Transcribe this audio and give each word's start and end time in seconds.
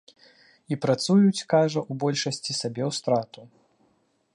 І 0.75 0.77
працуюць, 0.85 1.45
кажа, 1.55 1.79
у 1.83 1.93
большасці 2.05 2.51
сабе 2.61 2.83
ў 2.91 3.01
страту. 3.01 3.41